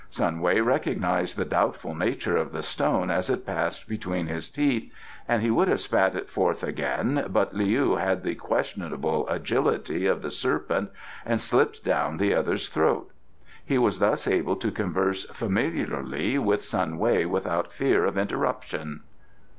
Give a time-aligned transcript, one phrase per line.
[0.09, 4.91] Sun Wei recognized the doubtful nature of the stone as it passed between his teeth,
[5.27, 10.23] and he would have spat it forth again, but Leou had the questionable agility of
[10.23, 10.89] the serpent
[11.23, 13.11] and slipped down the other's throat.
[13.63, 19.01] He was thus able to converse familiarly with Sun Wei without fear of interruption.